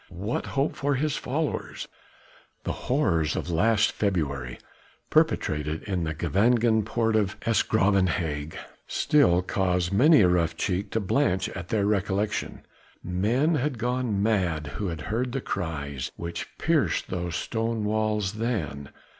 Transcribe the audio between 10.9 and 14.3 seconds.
blanch at their recollection. Men had gone